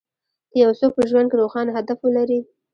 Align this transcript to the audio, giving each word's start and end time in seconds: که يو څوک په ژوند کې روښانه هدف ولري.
که 0.51 0.55
يو 0.63 0.71
څوک 0.79 0.91
په 0.97 1.03
ژوند 1.09 1.27
کې 1.29 1.39
روښانه 1.41 1.71
هدف 1.77 1.97
ولري. 2.01 2.39